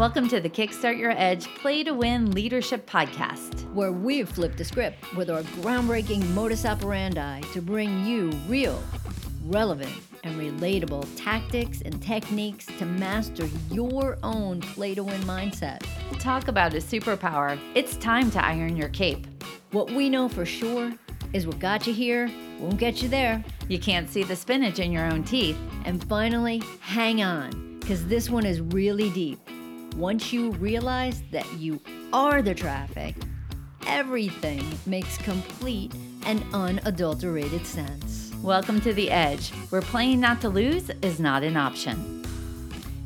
[0.00, 4.64] Welcome to the Kickstart Your Edge Play to Win Leadership Podcast, where we've flipped the
[4.64, 8.82] script with our groundbreaking modus operandi to bring you real,
[9.44, 9.92] relevant,
[10.24, 15.84] and relatable tactics and techniques to master your own play to win mindset.
[16.18, 17.60] Talk about a superpower.
[17.74, 19.26] It's time to iron your cape.
[19.72, 20.94] What we know for sure
[21.34, 23.44] is what got you here won't get you there.
[23.68, 25.58] You can't see the spinach in your own teeth.
[25.84, 29.38] And finally, hang on, because this one is really deep.
[29.96, 31.80] Once you realize that you
[32.12, 33.14] are the traffic,
[33.86, 35.92] everything makes complete
[36.26, 38.32] and unadulterated sense.
[38.42, 42.24] Welcome to The Edge, where playing not to lose is not an option.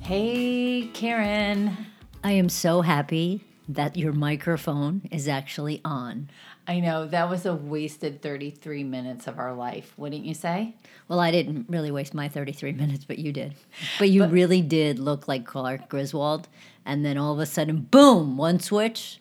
[0.00, 1.76] Hey, Karen.
[2.24, 6.28] I am so happy that your microphone is actually on.
[6.66, 10.74] I know that was a wasted 33 minutes of our life, wouldn't you say?
[11.08, 13.54] Well, I didn't really waste my 33 minutes, but you did.
[13.98, 16.48] But you but, really did look like Clark Griswold.
[16.84, 19.20] And then all of a sudden, boom, one switch,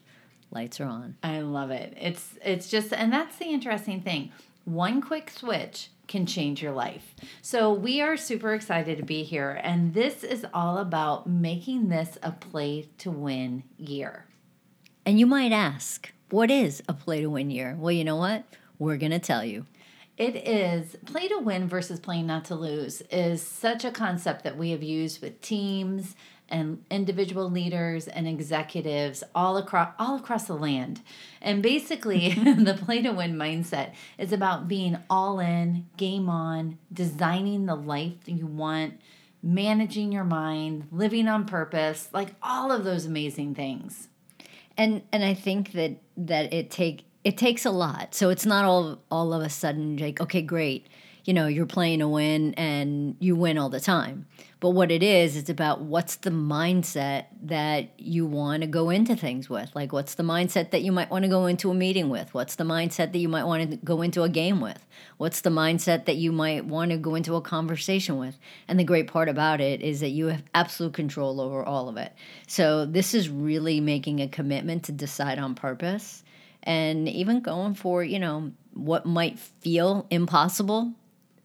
[0.51, 1.15] lights are on.
[1.23, 1.97] I love it.
[1.99, 4.31] It's it's just and that's the interesting thing.
[4.65, 7.15] One quick switch can change your life.
[7.41, 12.17] So we are super excited to be here and this is all about making this
[12.21, 14.25] a play to win year.
[15.05, 17.75] And you might ask, what is a play to win year?
[17.77, 18.45] Well, you know what?
[18.79, 19.65] We're going to tell you.
[20.17, 24.57] It is play to win versus playing not to lose is such a concept that
[24.57, 26.15] we have used with teams
[26.47, 31.01] and individual leaders and executives all across all across the land.
[31.41, 37.65] And basically, the play to win mindset is about being all in, game on, designing
[37.65, 38.99] the life that you want,
[39.41, 44.09] managing your mind, living on purpose, like all of those amazing things
[44.77, 48.15] and and I think that that it take it takes a lot.
[48.15, 50.87] So it's not all all of a sudden like okay, great,
[51.23, 54.25] you know, you're playing to win and you win all the time.
[54.59, 59.15] But what it is, it's about what's the mindset that you want to go into
[59.15, 59.71] things with.
[59.75, 62.31] Like, what's the mindset that you might want to go into a meeting with?
[62.33, 64.85] What's the mindset that you might want to go into a game with?
[65.17, 68.37] What's the mindset that you might want to go into a conversation with?
[68.67, 71.97] And the great part about it is that you have absolute control over all of
[71.97, 72.13] it.
[72.47, 76.23] So, this is really making a commitment to decide on purpose
[76.63, 80.93] and even going for, you know, what might feel impossible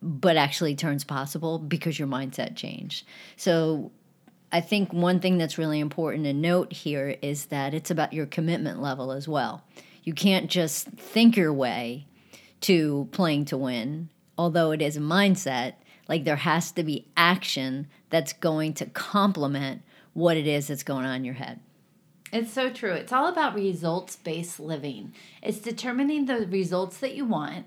[0.03, 3.07] but actually turns possible because your mindset changed.
[3.37, 3.93] So
[4.53, 8.27] I think one thing that's really important to note here is that it's about your
[8.27, 9.65] commitment level as well.
[10.05, 12.07] You can't just think your way
[12.63, 15.75] to playing to win, although it is a mindset.
[16.09, 19.83] Like there has to be action that's going to complement
[20.13, 21.61] what it is that's going on in your head.
[22.33, 22.93] It's so true.
[22.93, 25.13] It's all about results based living.
[25.43, 27.67] It's determining the results that you want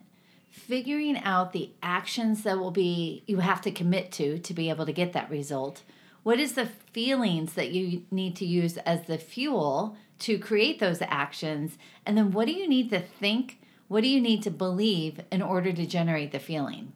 [0.50, 4.86] figuring out the actions that will be you have to commit to to be able
[4.86, 5.84] to get that result.
[6.24, 11.02] What is the feelings that you need to use as the fuel to create those
[11.02, 11.78] actions?
[12.06, 15.42] And then what do you need to think what do you need to believe in
[15.42, 16.94] order to generate the feeling?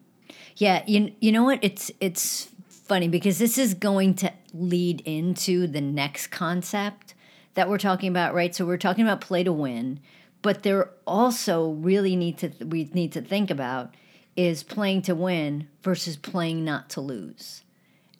[0.55, 1.59] Yeah you, you know what?
[1.61, 7.13] It's it's funny because this is going to lead into the next concept
[7.53, 8.53] that we're talking about right?
[8.53, 9.99] So we're talking about play to win
[10.43, 13.95] but there also really need to we need to think about
[14.35, 17.63] is playing to win versus playing not to lose.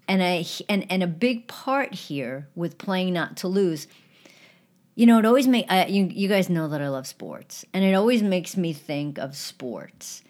[0.07, 3.87] And I and and a big part here with playing not to lose
[4.95, 7.93] you know, it always make you you guys know that I love sports, and it
[7.93, 10.23] always makes me think of sports.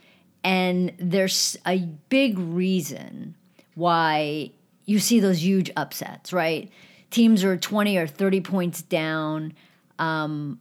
[0.44, 1.80] And there's a
[2.10, 3.36] big reason
[3.76, 4.52] why
[4.86, 6.70] you see those huge upsets, right?
[7.12, 9.54] Teams are 20 or 30 points down.
[10.00, 10.60] Um,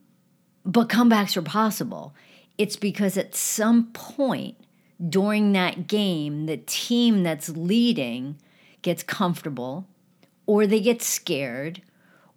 [0.64, 2.14] but comebacks are possible.
[2.58, 4.56] It's because at some point
[5.08, 8.36] during that game, the team that's leading
[8.82, 9.86] gets comfortable
[10.46, 11.82] or they get scared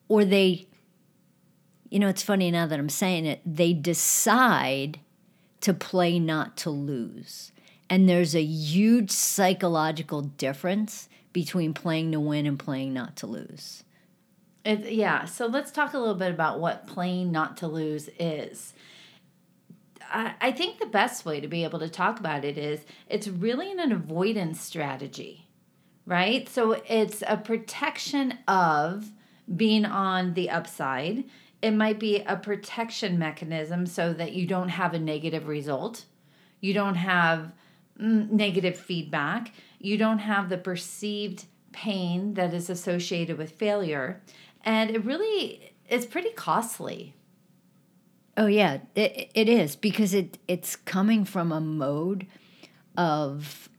[0.07, 0.67] or they,
[1.89, 4.99] you know, it's funny now that I'm saying it, they decide
[5.61, 7.51] to play not to lose.
[7.89, 13.83] And there's a huge psychological difference between playing to win and playing not to lose.
[14.65, 15.25] It, yeah.
[15.25, 18.73] So let's talk a little bit about what playing not to lose is.
[20.01, 23.27] I, I think the best way to be able to talk about it is it's
[23.27, 25.47] really an avoidance strategy,
[26.07, 26.49] right?
[26.49, 29.11] So it's a protection of
[29.55, 31.25] being on the upside.
[31.61, 36.05] It might be a protection mechanism so that you don't have a negative result.
[36.59, 37.51] You don't have
[38.01, 39.53] mm, negative feedback.
[39.77, 44.21] You don't have the perceived pain that is associated with failure
[44.65, 47.13] and it really is pretty costly.
[48.35, 52.27] Oh yeah, it it is because it it's coming from a mode
[52.97, 53.69] of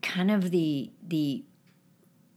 [0.00, 1.44] kind of the the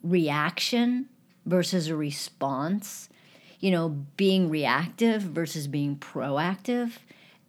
[0.03, 1.07] reaction
[1.45, 3.09] versus a response,
[3.59, 6.93] you know, being reactive versus being proactive.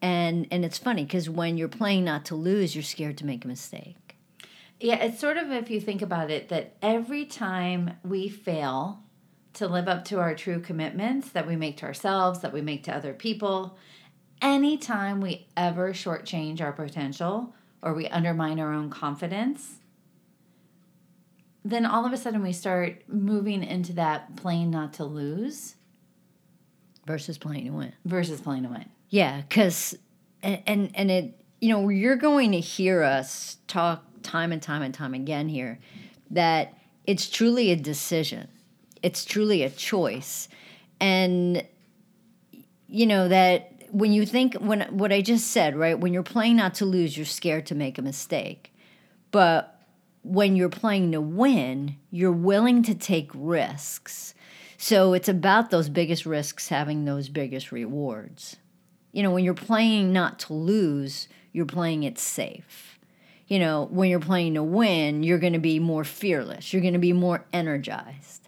[0.00, 3.44] And and it's funny because when you're playing not to lose, you're scared to make
[3.44, 4.16] a mistake.
[4.78, 9.02] Yeah, it's sort of if you think about it that every time we fail
[9.54, 12.84] to live up to our true commitments that we make to ourselves, that we make
[12.84, 13.76] to other people,
[14.40, 19.78] anytime we ever shortchange our potential or we undermine our own confidence,
[21.64, 25.76] then all of a sudden we start moving into that playing not to lose
[27.06, 27.93] versus playing to win.
[28.05, 28.87] versus playing to win.
[29.08, 29.96] Yeah, because
[30.43, 34.82] and, and and it you know you're going to hear us talk time and time
[34.82, 35.78] and time again here
[36.31, 36.75] that
[37.06, 38.48] it's truly a decision.
[39.02, 40.49] It's truly a choice,
[41.00, 41.64] and
[42.87, 46.56] you know that when you think when what I just said right when you're playing
[46.56, 48.72] not to lose, you're scared to make a mistake,
[49.31, 49.81] but
[50.22, 54.34] when you're playing to win, you're willing to take risks.
[54.78, 58.56] So it's about those biggest risks having those biggest rewards
[59.12, 62.98] you know, when you're playing not to lose, you're playing it safe.
[63.46, 66.94] You know, when you're playing to win, you're going to be more fearless, you're going
[66.94, 68.41] to be more energized.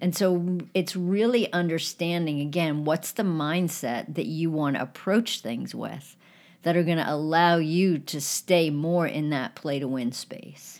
[0.00, 5.74] And so it's really understanding again what's the mindset that you want to approach things
[5.74, 6.16] with
[6.62, 10.78] that are going to allow you to stay more in that play to win space.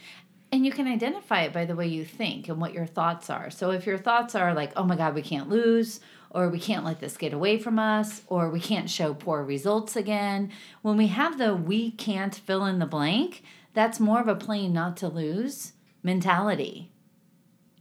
[0.50, 3.50] And you can identify it by the way you think and what your thoughts are.
[3.50, 6.00] So if your thoughts are like, oh my God, we can't lose,
[6.30, 9.94] or we can't let this get away from us, or we can't show poor results
[9.94, 10.50] again,
[10.82, 13.42] when we have the we can't fill in the blank,
[13.74, 15.72] that's more of a playing not to lose
[16.02, 16.90] mentality,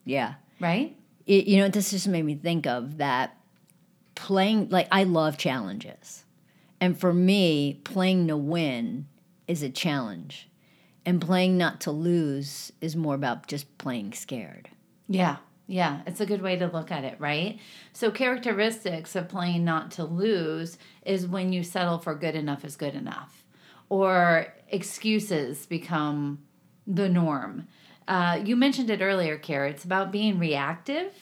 [0.05, 0.35] Yeah.
[0.59, 0.95] right?
[1.27, 3.37] It, you know, this just made me think of that
[4.15, 6.23] playing, like, I love challenges.
[6.81, 9.07] And for me, playing to win
[9.47, 10.49] is a challenge.
[11.05, 14.69] And playing not to lose is more about just playing scared.
[15.07, 15.37] Yeah.
[15.69, 17.59] Yeah, it's a good way to look at it, right?
[17.91, 22.77] So, characteristics of playing not to lose is when you settle for good enough is
[22.77, 23.43] good enough,
[23.89, 26.39] or excuses become
[26.85, 27.67] the norm.
[28.07, 29.69] Uh, you mentioned it earlier, Kara.
[29.69, 31.13] It's about being reactive.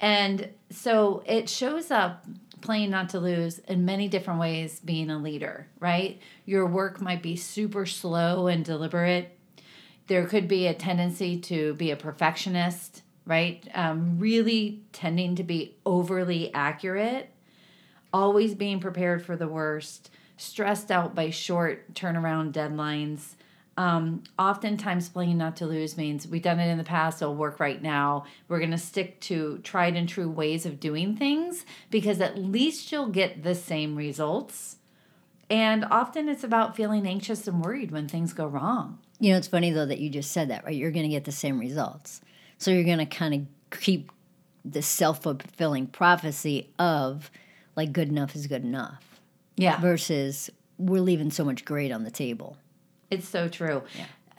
[0.00, 2.24] And so it shows up
[2.60, 6.20] playing not to lose in many different ways being a leader, right?
[6.44, 9.36] Your work might be super slow and deliberate.
[10.06, 13.68] There could be a tendency to be a perfectionist right?
[13.74, 17.30] Um, really tending to be overly accurate,
[18.10, 23.34] always being prepared for the worst, stressed out by short turnaround deadlines.
[23.78, 27.60] Um, oftentimes, playing not to lose means we've done it in the past, it'll work
[27.60, 28.24] right now.
[28.48, 32.90] We're going to stick to tried and true ways of doing things because at least
[32.90, 34.78] you'll get the same results.
[35.48, 38.98] And often it's about feeling anxious and worried when things go wrong.
[39.20, 40.74] You know, it's funny though that you just said that, right?
[40.74, 42.20] You're going to get the same results.
[42.58, 44.10] So you're going to kind of keep
[44.64, 47.30] the self fulfilling prophecy of
[47.76, 49.20] like good enough is good enough
[49.56, 49.80] Yeah.
[49.80, 52.56] versus we're leaving so much great on the table.
[53.10, 53.82] It's so true.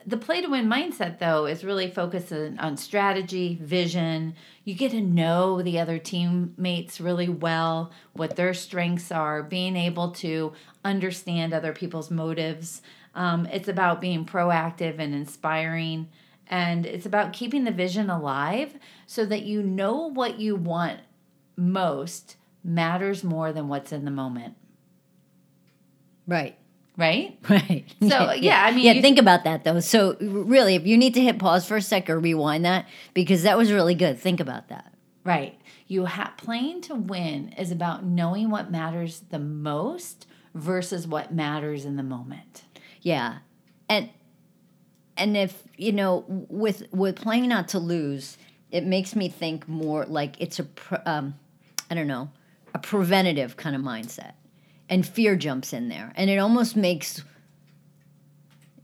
[0.05, 4.33] The play to win mindset, though, is really focused on, on strategy, vision.
[4.63, 10.11] You get to know the other teammates really well, what their strengths are, being able
[10.11, 10.53] to
[10.85, 12.81] understand other people's motives.
[13.13, 16.09] Um, it's about being proactive and inspiring.
[16.47, 21.01] And it's about keeping the vision alive so that you know what you want
[21.55, 24.55] most matters more than what's in the moment,
[26.27, 26.58] Right.
[26.99, 27.37] Right?
[27.49, 27.85] Right.
[28.01, 28.91] So, yeah, I mean, yeah.
[28.93, 29.79] you- think about that though.
[29.79, 33.43] So, really, if you need to hit pause for a sec or rewind that because
[33.43, 34.19] that was really good.
[34.19, 34.93] Think about that.
[35.23, 35.59] Right.
[35.87, 41.85] You have playing to win is about knowing what matters the most versus what matters
[41.85, 42.63] in the moment.
[43.01, 43.39] Yeah,
[43.89, 44.09] and
[45.17, 48.37] and if you know with with playing not to lose,
[48.71, 50.67] it makes me think more like it's a
[51.09, 51.35] um,
[51.89, 52.29] I don't know
[52.73, 54.33] a preventative kind of mindset,
[54.89, 57.23] and fear jumps in there, and it almost makes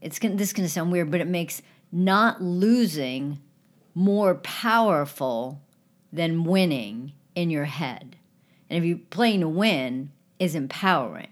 [0.02, 3.40] it's gonna this is gonna sound weird, but it makes not losing
[3.96, 5.62] more powerful
[6.14, 8.16] than winning in your head.
[8.70, 11.32] And if you playing to win is empowering,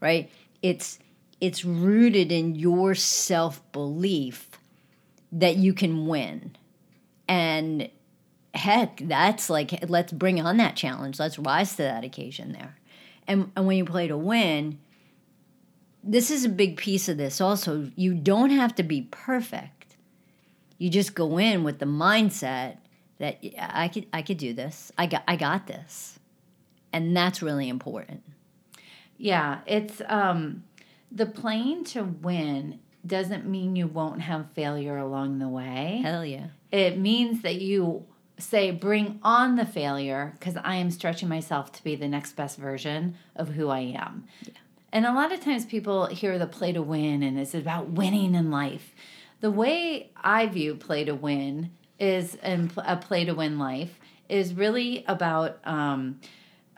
[0.00, 0.30] right?
[0.62, 0.98] It's
[1.40, 4.50] it's rooted in your self-belief
[5.32, 6.56] that you can win.
[7.26, 7.90] And
[8.54, 11.18] heck, that's like let's bring on that challenge.
[11.18, 12.76] Let's rise to that occasion there.
[13.26, 14.78] And and when you play to win,
[16.02, 17.90] this is a big piece of this also.
[17.96, 19.96] You don't have to be perfect.
[20.78, 22.78] You just go in with the mindset
[23.18, 24.92] that "Yeah, I could I could do this.
[24.98, 26.18] I got I got this.
[26.92, 28.22] And that's really important.
[29.16, 30.64] Yeah, it's um
[31.10, 36.00] the playing to win doesn't mean you won't have failure along the way.
[36.02, 36.46] Hell yeah.
[36.72, 38.06] It means that you
[38.38, 42.58] say bring on the failure because I am stretching myself to be the next best
[42.58, 44.24] version of who I am.
[44.42, 44.52] Yeah.
[44.92, 48.34] And a lot of times people hear the play to win and it's about winning
[48.34, 48.94] in life.
[49.40, 53.98] The way I view play to win is and a play to win life
[54.28, 56.20] is really about um,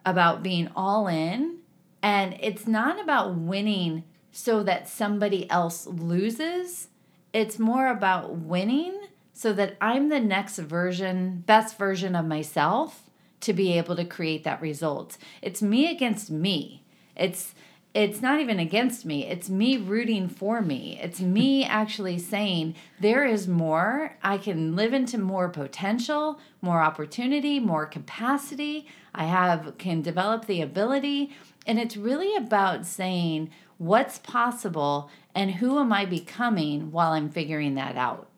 [0.04, 1.58] about being all in
[2.02, 6.88] and it's not about winning so that somebody else loses
[7.32, 8.98] it's more about winning
[9.36, 13.02] so that I'm the next version, best version of myself
[13.40, 15.18] to be able to create that result.
[15.42, 16.82] It's me against me.
[17.14, 17.54] It's
[17.92, 19.26] it's not even against me.
[19.26, 20.98] It's me rooting for me.
[21.02, 24.16] It's me actually saying there is more.
[24.22, 28.86] I can live into more potential, more opportunity, more capacity.
[29.14, 35.78] I have can develop the ability and it's really about saying what's possible and who
[35.78, 38.30] am I becoming while I'm figuring that out.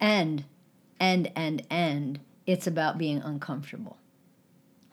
[0.00, 0.44] And,
[1.00, 3.98] and, and, and it's about being uncomfortable.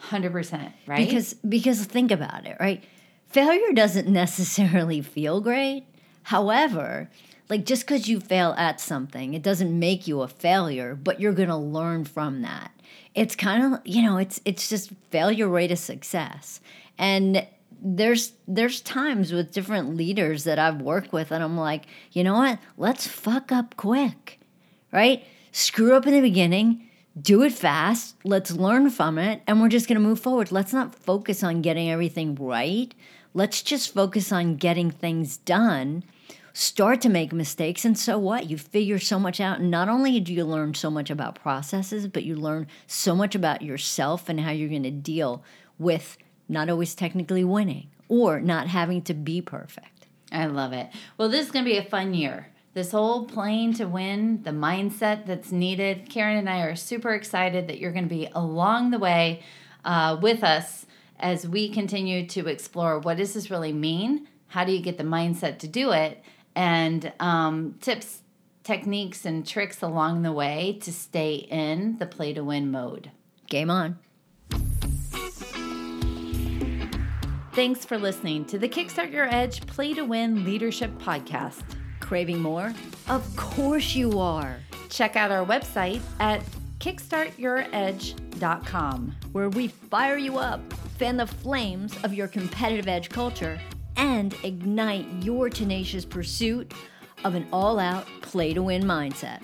[0.09, 1.05] 100%, right?
[1.05, 2.83] Because because think about it, right?
[3.27, 5.85] Failure doesn't necessarily feel great.
[6.23, 7.09] However,
[7.49, 11.33] like just cuz you fail at something, it doesn't make you a failure, but you're
[11.33, 12.71] going to learn from that.
[13.13, 16.59] It's kind of, you know, it's it's just failure rate of success.
[16.97, 17.47] And
[17.81, 22.35] there's there's times with different leaders that I've worked with and I'm like, you know
[22.35, 22.59] what?
[22.77, 24.39] Let's fuck up quick
[24.95, 25.25] right?
[25.51, 26.89] Screw up in the beginning,
[27.21, 30.51] do it fast, let's learn from it, and we're just going to move forward.
[30.51, 32.93] Let's not focus on getting everything right.
[33.33, 36.05] Let's just focus on getting things done.
[36.53, 38.49] Start to make mistakes, and so what?
[38.49, 39.59] You figure so much out.
[39.59, 43.35] And not only do you learn so much about processes, but you learn so much
[43.35, 45.43] about yourself and how you're going to deal
[45.77, 50.07] with not always technically winning or not having to be perfect.
[50.31, 50.87] I love it.
[51.17, 54.51] Well, this is going to be a fun year this whole playing to win, the
[54.51, 56.09] mindset that's needed.
[56.09, 59.41] Karen and I are super excited that you're going to be along the way
[59.85, 60.85] uh, with us
[61.17, 64.27] as we continue to explore what does this really mean?
[64.47, 66.21] How do you get the mindset to do it?
[66.53, 68.21] And um, tips,
[68.65, 73.09] techniques, and tricks along the way to stay in the play to win mode.
[73.47, 73.99] Game on.
[77.53, 81.63] Thanks for listening to the Kickstart Your Edge Play to Win Leadership Podcast.
[82.05, 82.71] Craving more?
[83.07, 84.59] Of course you are.
[84.89, 86.43] Check out our website at
[86.77, 90.61] kickstartyouredge.com, where we fire you up,
[90.99, 93.59] fan the flames of your competitive edge culture,
[93.95, 96.71] and ignite your tenacious pursuit
[97.23, 99.41] of an all out play to win mindset.